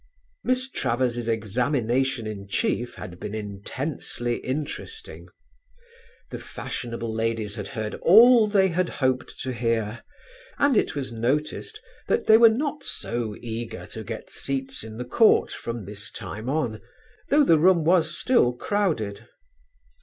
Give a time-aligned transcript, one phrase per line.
[0.43, 5.27] Miss Travers' examination in chief had been intensely interesting.
[6.31, 10.01] The fashionable ladies had heard all they had hoped to hear,
[10.57, 15.05] and it was noticed that they were not so eager to get seats in the
[15.05, 16.81] court from this time on,
[17.29, 19.27] though the room was still crowded.